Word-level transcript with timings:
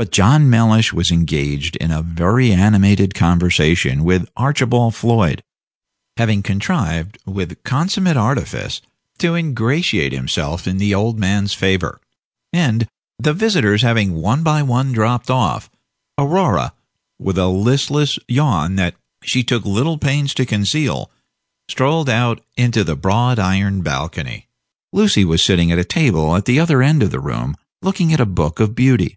But 0.00 0.12
John 0.12 0.48
Mellish 0.48 0.92
was 0.92 1.10
engaged 1.10 1.74
in 1.74 1.90
a 1.90 2.02
very 2.02 2.52
animated 2.52 3.14
conversation 3.14 3.94
Page 3.98 4.02
29 4.04 4.04
with 4.20 4.28
Archibald 4.36 4.94
Floyd, 4.94 5.42
having 6.16 6.40
contrived, 6.40 7.18
with 7.26 7.60
consummate 7.64 8.16
artifice, 8.16 8.80
to 9.18 9.34
ingratiate 9.34 10.12
himself 10.12 10.68
in 10.68 10.76
the 10.76 10.94
old 10.94 11.18
man's 11.18 11.52
favor, 11.52 12.00
and, 12.52 12.86
the 13.18 13.34
visitors 13.34 13.82
having 13.82 14.12
one 14.14 14.44
by 14.44 14.62
one 14.62 14.92
dropped 14.92 15.30
off, 15.32 15.68
Aurora, 16.16 16.74
with 17.18 17.36
a 17.36 17.48
listless 17.48 18.20
yawn 18.28 18.76
that 18.76 18.94
she 19.24 19.42
took 19.42 19.64
little 19.64 19.98
pains 19.98 20.32
to 20.34 20.46
conceal, 20.46 21.10
strolled 21.68 22.08
out 22.08 22.40
into 22.56 22.84
the 22.84 22.94
broad 22.94 23.40
iron 23.40 23.80
balcony. 23.82 24.46
Lucy 24.92 25.24
was 25.24 25.42
sitting 25.42 25.72
at 25.72 25.76
a 25.80 25.84
table 25.84 26.36
at 26.36 26.44
the 26.44 26.60
other 26.60 26.84
end 26.84 27.02
of 27.02 27.10
the 27.10 27.18
room, 27.18 27.56
looking 27.82 28.12
at 28.12 28.20
a 28.20 28.26
book 28.26 28.60
of 28.60 28.76
beauty. 28.76 29.16